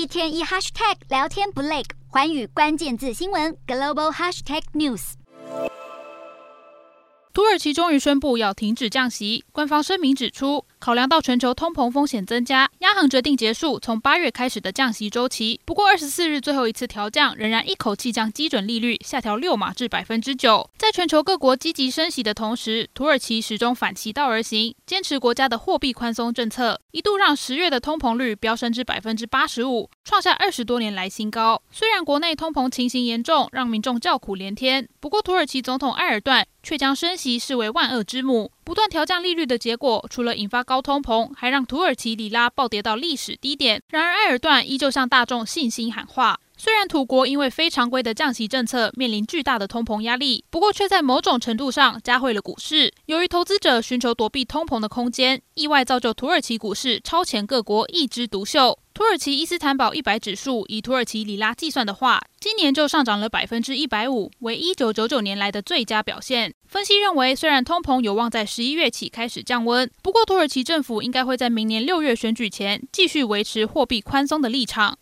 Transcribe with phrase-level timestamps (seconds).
[0.00, 5.12] 一天一 hashtag 聊天不累，环宇关键字新闻 global hashtag news。
[7.34, 15.60] 土耳其终于宣布要停止降息，官方声明指出，考量到全球通膨风险增加，央行决定结束从八月开始的降息周期。
[15.66, 20.70] 不过，二十四日最后一次调降，仍然一口气将基准利率下调六码至百分之九。
[20.78, 31.60] 在全球各国积极升息的同时，土耳其始终反其道而行，坚持国家的货币宽松政策，一度让十月的通膨率飙升至百分之八十五，创下二十多年来新高。
[31.70, 38.50] 虽然国内通膨情形严重，让民众叫苦连天，不过土耳其总统埃尔段却将升息视为万恶之母。
[38.70, 43.82] 不断调降利率的结果，除了引发高通膨，还让土耳其里拉暴跌到历史低点。
[43.88, 46.38] 然而，埃尔段依旧向大众信心喊话。
[46.56, 52.94] 虽然土国因为非常规的降息政策面临巨大的通膨压力，不过却在某种程度上加惠了股市。
[53.06, 58.78] 由于投资者寻求躲避通膨的空间，意外造就土耳其股市超前各国一枝独秀。
[59.00, 66.52] 土耳其伊斯坦堡一百指数以土耳其里拉计算的话，今年就上涨了百分之一百五，为一九九九年来的最佳表现。
[66.68, 74.98] 分析认为，虽然通膨有望在十一月起开始降温，不过土耳其政府应该会在明年六月选举前继续维持货币宽松的立场。